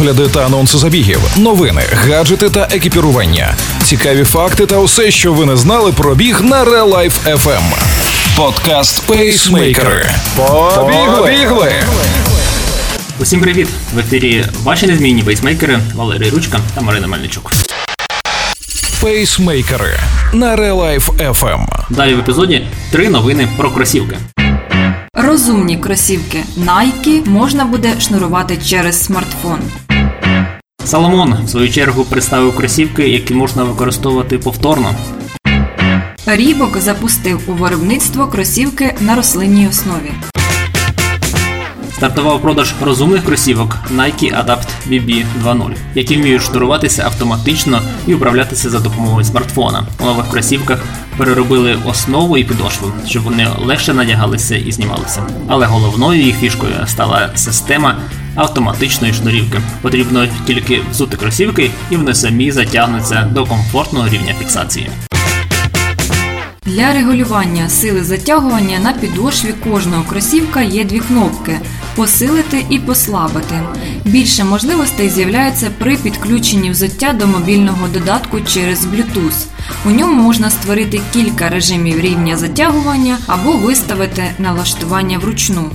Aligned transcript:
огляди 0.00 0.28
та 0.28 0.46
анонси 0.46 0.78
забігів, 0.78 1.20
новини, 1.36 1.82
гаджети 1.92 2.50
та 2.50 2.68
екіпірування, 2.72 3.54
цікаві 3.84 4.24
факти 4.24 4.66
та 4.66 4.76
усе, 4.78 5.10
що 5.10 5.32
ви 5.32 5.46
не 5.46 5.56
знали 5.56 5.92
про 5.92 6.14
біг 6.14 6.40
на 6.42 6.64
Real 6.64 6.90
Life 6.90 7.36
FM. 7.36 7.62
Подкаст 8.36 9.06
Пейсмейкери. 9.06 10.10
Побігли! 10.36 11.72
Усім 13.18 13.40
привіт! 13.40 13.68
В 13.94 13.98
ефірі 13.98 14.44
ваші 14.62 14.86
незмінні 14.86 15.22
пейсмейкери 15.22 15.78
Валерій 15.94 16.30
Ручка 16.30 16.60
та 16.74 16.80
Марина 16.80 17.06
Мельничук. 17.06 17.52
Пейсмейкери 19.00 20.00
на 20.32 20.56
Real 20.56 20.76
Life 20.76 21.32
FM. 21.32 21.66
Далі 21.90 22.14
в 22.14 22.18
епізоді 22.18 22.66
три 22.90 23.08
новини 23.08 23.48
про 23.56 23.70
кросівки. 23.70 24.16
Розумні 25.14 25.76
кросівки 25.76 26.44
Nike 26.58 27.28
можна 27.28 27.64
буде 27.64 28.00
шнурувати 28.00 28.58
через 28.66 29.04
смартфон. 29.04 29.58
Соломон 30.90 31.36
в 31.44 31.48
свою 31.48 31.70
чергу 31.70 32.04
представив 32.04 32.56
кросівки, 32.56 33.08
які 33.08 33.34
можна 33.34 33.64
використовувати 33.64 34.38
повторно. 34.38 34.94
Рібок 36.26 36.78
запустив 36.78 37.40
у 37.46 37.52
виробництво 37.52 38.26
кросівки 38.26 38.94
на 39.00 39.14
рослинній 39.14 39.68
основі. 39.68 40.12
Стартував 41.94 42.42
продаж 42.42 42.74
розумних 42.84 43.24
кросівок 43.24 43.76
Nike 43.96 44.44
Adapt 44.44 44.66
BB 44.88 45.24
2.0, 45.44 45.74
які 45.94 46.16
вміють 46.16 46.42
шнуруватися 46.42 47.04
автоматично 47.04 47.82
і 48.06 48.14
управлятися 48.14 48.70
за 48.70 48.80
допомогою 48.80 49.24
смартфона. 49.24 49.86
У 50.00 50.04
нових 50.04 50.28
кросівках 50.28 50.84
переробили 51.16 51.78
основу 51.86 52.38
і 52.38 52.44
підошву, 52.44 52.92
щоб 53.06 53.22
вони 53.22 53.48
легше 53.58 53.94
надягалися 53.94 54.56
і 54.56 54.72
знімалися. 54.72 55.22
Але 55.48 55.66
головною 55.66 56.22
їх 56.22 56.36
фішкою 56.36 56.72
стала 56.86 57.30
система 57.34 57.96
автоматичної 58.34 59.12
шнурівки. 59.12 59.60
Потрібно 59.82 60.26
тільки 60.46 60.80
взути 60.90 61.16
кросівки, 61.16 61.70
і 61.90 61.96
вони 61.96 62.14
самі 62.14 62.52
затягнуться 62.52 63.30
до 63.32 63.46
комфортного 63.46 64.08
рівня 64.08 64.34
фіксації. 64.38 64.90
Для 66.66 66.92
регулювання 66.92 67.68
сили 67.68 68.04
затягування 68.04 68.78
на 68.78 68.92
підошві 68.92 69.52
кожного 69.52 70.04
кросівка 70.04 70.62
є 70.62 70.84
дві 70.84 71.00
кнопки 71.00 71.60
посилити 71.96 72.64
і 72.70 72.78
послабити. 72.78 73.60
Більше 74.04 74.44
можливостей 74.44 75.08
з'являється 75.08 75.70
при 75.78 75.96
підключенні 75.96 76.70
взуття 76.70 77.12
до 77.12 77.26
мобільного 77.26 77.88
додатку 77.88 78.40
через 78.40 78.86
Bluetooth. 78.86 79.46
У 79.86 79.90
ньому 79.90 80.22
можна 80.22 80.50
створити 80.50 81.00
кілька 81.12 81.48
режимів 81.48 82.00
рівня 82.00 82.36
затягування 82.36 83.18
або 83.26 83.52
виставити 83.52 84.24
налаштування 84.38 85.18
вручну. 85.18 85.70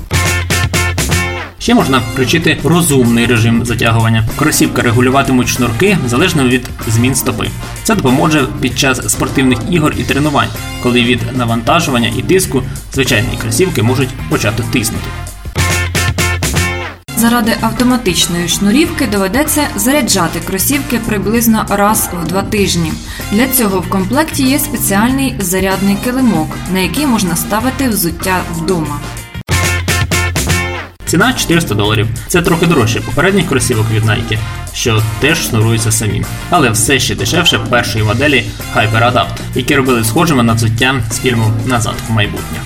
Ще 1.65 1.73
можна 1.73 2.01
включити 2.13 2.57
розумний 2.63 3.25
режим 3.25 3.65
затягування. 3.65 4.27
Кросівка 4.35 4.81
регулюватимуть 4.81 5.47
шнурки 5.47 5.97
залежно 6.07 6.47
від 6.47 6.69
змін 6.87 7.15
стопи. 7.15 7.49
Це 7.83 7.95
допоможе 7.95 8.47
під 8.61 8.79
час 8.79 9.11
спортивних 9.11 9.59
ігор 9.69 9.93
і 9.97 10.03
тренувань, 10.03 10.49
коли 10.83 11.03
від 11.03 11.19
навантажування 11.37 12.11
і 12.17 12.21
тиску 12.21 12.63
звичайні 12.93 13.37
кросівки 13.41 13.83
можуть 13.83 14.09
почати 14.29 14.63
тиснути. 14.73 15.05
Заради 17.17 17.57
автоматичної 17.61 18.47
шнурівки 18.47 19.07
доведеться 19.07 19.67
заряджати 19.75 20.39
кросівки 20.39 20.99
приблизно 21.07 21.65
раз 21.69 22.09
в 22.23 22.27
два 22.27 22.41
тижні. 22.41 22.93
Для 23.31 23.47
цього 23.47 23.79
в 23.79 23.89
комплекті 23.89 24.43
є 24.43 24.59
спеціальний 24.59 25.35
зарядний 25.39 25.97
килимок, 26.03 26.47
на 26.73 26.79
який 26.79 27.07
можна 27.07 27.35
ставити 27.35 27.89
взуття 27.89 28.41
вдома. 28.55 28.99
Ціна 31.15 31.33
400 31.33 31.75
доларів. 31.75 32.07
Це 32.27 32.41
трохи 32.41 32.65
дорожче 32.65 33.01
попередніх 33.01 33.49
кросівок 33.49 33.85
від 33.91 34.03
Nike, 34.03 34.37
що 34.73 35.03
теж 35.19 35.47
шнуруються 35.47 35.91
самі. 35.91 36.23
Але 36.49 36.69
все 36.69 36.99
ще 36.99 37.15
дешевше 37.15 37.59
першої 37.59 38.03
моделі 38.03 38.45
Hyper 38.75 39.13
Adapt, 39.13 39.37
які 39.55 39.75
робили 39.75 40.03
схожими 40.03 40.43
на 40.43 40.53
взуття 40.53 40.95
з 41.11 41.19
фільму 41.19 41.51
Назад 41.65 41.93
в 42.09 42.11
майбутнє. 42.11 42.57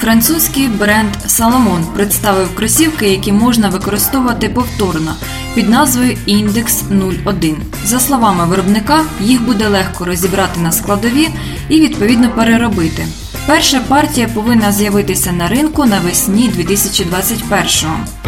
Французький 0.00 0.68
бренд 0.68 1.10
Salomon 1.26 1.84
представив 1.94 2.54
кросівки, 2.54 3.08
які 3.08 3.32
можна 3.32 3.68
використовувати 3.68 4.48
повторно 4.48 5.14
під 5.54 5.68
назвою 5.68 6.16
Index 6.28 6.82
01. 7.26 7.56
За 7.84 8.00
словами 8.00 8.46
виробника, 8.46 9.04
їх 9.20 9.42
буде 9.42 9.68
легко 9.68 10.04
розібрати 10.04 10.60
на 10.60 10.72
складові 10.72 11.28
і 11.68 11.80
відповідно 11.80 12.30
переробити. 12.30 13.06
Перша 13.50 13.80
партія 13.80 14.28
повинна 14.28 14.72
з'явитися 14.72 15.32
на 15.32 15.48
ринку 15.48 15.84
навесні 15.84 16.50
2021-го. 16.50 18.19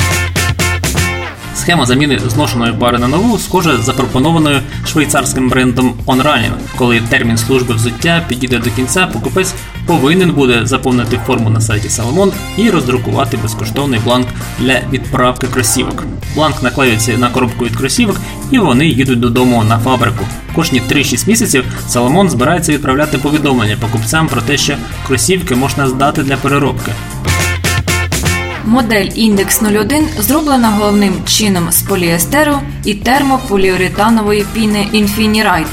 Схема 1.63 1.87
заміни 1.87 2.19
зношеної 2.19 2.73
пари 2.73 2.99
на 2.99 3.09
нову 3.09 3.39
схожа 3.39 3.77
з 3.77 3.85
запропонованою 3.85 4.61
швейцарським 4.87 5.49
брендом 5.49 5.95
OnRunning. 6.07 6.53
Коли 6.77 7.01
термін 7.01 7.39
служби 7.39 7.75
взуття 7.75 8.25
підійде 8.29 8.59
до 8.59 8.71
кінця, 8.71 9.07
покупець 9.07 9.55
повинен 9.87 10.31
буде 10.31 10.67
заповнити 10.67 11.21
форму 11.27 11.51
на 11.51 11.61
сайті 11.61 11.89
Salomon 11.89 12.33
і 12.57 12.71
роздрукувати 12.71 13.37
безкоштовний 13.37 14.01
бланк 14.05 14.27
для 14.59 14.81
відправки 14.93 15.47
кросівок. 15.47 16.05
Бланк 16.35 16.63
наклеюється 16.63 17.19
на 17.19 17.29
коробку 17.29 17.65
від 17.65 17.77
кросівок, 17.77 18.17
і 18.51 18.59
вони 18.59 18.87
їдуть 18.87 19.21
додому 19.21 19.65
на 19.65 19.79
фабрику. 19.79 20.25
Кожні 20.55 20.83
3-6 20.91 21.29
місяців 21.29 21.65
Salomon 21.89 22.29
збирається 22.29 22.73
відправляти 22.73 23.19
повідомлення 23.19 23.77
покупцям 23.81 24.29
про 24.29 24.41
те, 24.41 24.57
що 24.57 24.75
кросівки 25.07 25.55
можна 25.55 25.89
здати 25.89 26.23
для 26.23 26.37
переробки. 26.37 26.93
Модель 28.65 29.09
Індекс 29.15 29.63
01 29.63 30.09
зроблена 30.19 30.71
головним 30.71 31.15
чином 31.27 31.73
з 31.73 31.83
поліестеру 31.83 32.59
і 32.85 32.95
термополіуретанової 32.95 34.45
піни 34.55 34.89
Infiniride. 34.95 35.67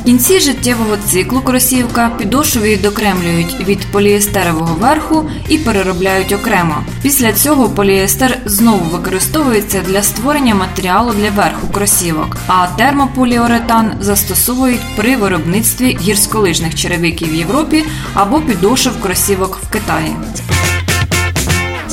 В 0.00 0.04
кінці 0.04 0.40
життєвого 0.40 0.96
циклу 1.06 1.40
кросівка 1.40 2.10
підошву 2.18 2.62
відокремлюють 2.62 3.68
від 3.68 3.78
поліестерового 3.78 4.74
верху 4.74 5.30
і 5.48 5.58
переробляють 5.58 6.32
окремо. 6.32 6.84
Після 7.02 7.32
цього 7.32 7.68
поліестер 7.68 8.38
знову 8.44 8.84
використовується 8.84 9.80
для 9.88 10.02
створення 10.02 10.54
матеріалу 10.54 11.12
для 11.12 11.30
верху 11.30 11.68
кросівок, 11.72 12.36
а 12.46 12.66
термополіуретан 12.66 13.92
застосовують 14.00 14.96
при 14.96 15.16
виробництві 15.16 15.98
гірськолижних 16.00 16.74
черевиків 16.74 17.30
в 17.30 17.34
Європі 17.34 17.84
або 18.14 18.40
підошв 18.40 19.00
кросівок 19.02 19.58
в 19.62 19.72
Китаї. 19.72 20.16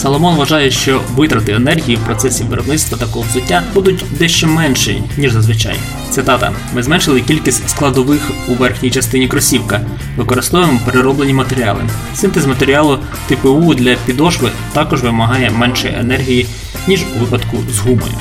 Соломон 0.02 0.36
вважає, 0.36 0.72
що 0.72 1.02
витрати 1.16 1.52
енергії 1.52 1.96
в 1.96 2.00
процесі 2.00 2.44
виробництва 2.44 2.98
такого 2.98 3.26
взуття 3.30 3.64
будуть 3.74 4.04
дещо 4.12 4.48
менші, 4.48 5.04
ніж 5.18 5.32
зазвичай. 5.32 5.76
Цитата: 6.10 6.52
ми 6.74 6.84
зменшили 6.84 7.22
кількість 7.22 7.70
складових 7.70 8.32
у 8.48 8.54
верхній 8.54 8.92
частині 8.92 9.28
кросівка, 9.28 9.82
використовуємо 10.18 10.80
перероблені 10.86 11.34
матеріали. 11.34 11.84
Синтез 12.16 12.46
матеріалу 12.46 13.00
ТПУ 13.28 13.74
для 13.74 13.96
підошви 14.06 14.52
також 14.74 15.04
вимагає 15.04 15.50
менше 15.50 15.96
енергії, 16.00 16.46
ніж 16.88 17.04
у 17.16 17.20
випадку 17.20 17.58
з 17.74 17.80
гумою. 17.80 18.14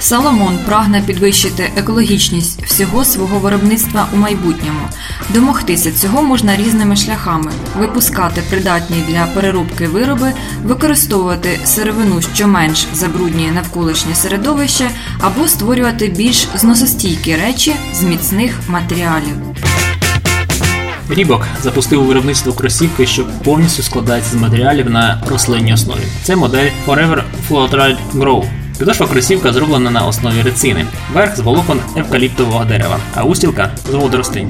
Соломон 0.00 0.58
прагне 0.66 1.02
підвищити 1.06 1.70
екологічність 1.76 2.62
всього 2.62 3.04
свого 3.04 3.38
виробництва 3.38 4.08
у 4.14 4.16
майбутньому. 4.16 4.80
Домогтися 5.28 5.92
цього 5.92 6.22
можна 6.22 6.56
різними 6.56 6.96
шляхами: 6.96 7.52
випускати 7.78 8.42
придатні 8.50 8.96
для 9.08 9.26
переробки 9.34 9.88
вироби, 9.88 10.32
використовувати 10.64 11.60
сировину, 11.64 12.22
що 12.34 12.48
менш 12.48 12.86
забруднює 12.94 13.50
навколишнє 13.50 14.14
середовище, 14.14 14.90
або 15.20 15.48
створювати 15.48 16.06
більш 16.06 16.48
зносостійкі 16.54 17.36
речі 17.36 17.74
з 17.94 18.02
міцних 18.02 18.60
матеріалів. 18.68 19.34
Рібок 21.10 21.46
запустив 21.62 22.04
виробництво 22.04 22.52
кросівки, 22.52 23.06
що 23.06 23.26
повністю 23.44 23.82
складається 23.82 24.30
з 24.30 24.34
матеріалів 24.34 24.90
на 24.90 25.22
рослинній 25.26 25.74
основі. 25.74 26.02
Це 26.22 26.36
модель 26.36 26.70
Forever 26.86 27.22
Floatride 27.48 27.96
Grow. 28.14 28.59
Підошва 28.80 29.06
кросівка 29.06 29.52
зроблена 29.52 29.90
на 29.90 30.06
основі 30.06 30.42
рецини, 30.42 30.86
верх 31.14 31.36
з 31.36 31.40
волокон 31.40 31.80
евкаліптового 31.96 32.64
дерева, 32.64 32.98
а 33.14 33.24
устілка 33.24 33.70
з 33.90 33.94
водоростей. 33.94 34.46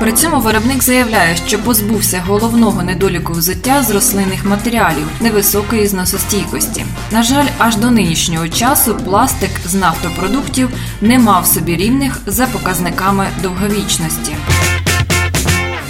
При 0.00 0.12
цьому 0.12 0.40
виробник 0.40 0.82
заявляє, 0.82 1.36
що 1.46 1.58
позбувся 1.58 2.22
головного 2.26 2.82
недоліку 2.82 3.32
взуття 3.32 3.82
з 3.82 3.90
рослинних 3.90 4.44
матеріалів 4.44 5.06
невисокої 5.20 5.86
зносостійкості. 5.86 6.84
На 7.10 7.22
жаль, 7.22 7.46
аж 7.58 7.76
до 7.76 7.90
нинішнього 7.90 8.48
часу 8.48 8.96
пластик 9.04 9.50
з 9.66 9.74
нафтопродуктів 9.74 10.68
не 11.00 11.18
мав 11.18 11.46
собі 11.46 11.76
рівних 11.76 12.20
за 12.26 12.46
показниками 12.46 13.26
довговічності. 13.42 14.32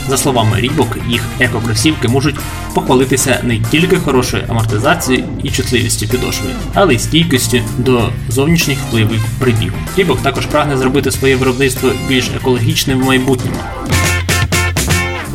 За 0.08 0.16
словами 0.16 0.60
Рібок, 0.60 0.98
їх 1.08 1.22
екокросівки 1.40 2.08
можуть 2.08 2.36
похвалитися 2.74 3.40
не 3.42 3.58
тільки 3.58 3.96
хорошою 3.96 4.44
амортизацією 4.48 5.24
і 5.42 5.50
чутливістю 5.50 6.08
підошви, 6.08 6.50
але 6.74 6.94
й 6.94 6.98
стійкістю 6.98 7.58
до 7.78 8.10
зовнішніх 8.28 8.78
впливів 8.78 9.24
при 9.38 9.52
бігу. 9.52 9.76
Рібок 9.96 10.20
також 10.20 10.46
прагне 10.46 10.76
зробити 10.76 11.10
своє 11.10 11.36
виробництво 11.36 11.90
більш 12.08 12.30
екологічним 12.36 13.00
в 13.00 13.04
майбутньому. 13.04 13.56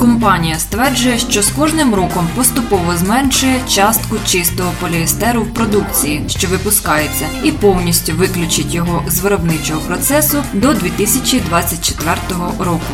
Компанія 0.04 0.60
стверджує, 0.60 1.18
що 1.18 1.42
з 1.42 1.50
кожним 1.50 1.96
роком 1.96 2.28
поступово 2.36 2.98
зменшує 2.98 3.60
частку 3.70 4.16
чистого 4.26 4.72
поліестеру 4.82 5.42
в 5.42 5.54
продукції, 5.54 6.22
що 6.28 6.48
випускається, 6.48 7.26
і 7.44 7.52
повністю 7.52 8.14
виключить 8.14 8.74
його 8.74 9.04
з 9.08 9.20
виробничого 9.20 9.80
процесу 9.80 10.44
до 10.54 10.74
2024 10.74 12.18
року. 12.60 12.94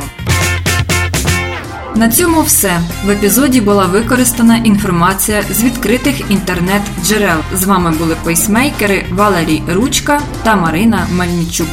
На 2.00 2.10
цьому 2.10 2.42
все 2.42 2.81
в 3.06 3.10
епізоді 3.10 3.62
була 3.62 3.86
використана 3.86 4.57
інформація 4.57 5.44
з 5.51 5.63
відкритих 5.63 6.31
інтернет-джерел. 6.31 7.38
З 7.54 7.63
вами 7.63 7.92
були 7.92 8.16
пейсмейкери 8.24 9.06
Валерій 9.12 9.62
Ручка 9.68 10.22
та 10.44 10.56
Марина 10.56 11.07
Мальнічук. 11.12 11.68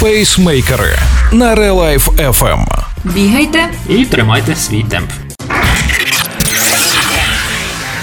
Пейсмейкери 0.00 0.96
на 1.32 1.54
Relife 1.54 2.08
FM. 2.08 2.66
Бігайте 3.04 3.68
І 3.88 4.04
тримайте 4.04 4.56
свій 4.56 4.82
темп. 4.82 5.10